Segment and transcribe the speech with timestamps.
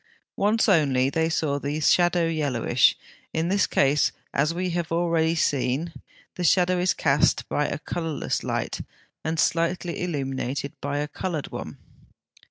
[0.35, 2.97] Once only they saw the shadow yellowish:
[3.33, 6.01] in this case, as we have already seen (70),
[6.37, 8.81] the shadow is cast by a colourless light,
[9.23, 11.77] and slightly illumined by a coloured one.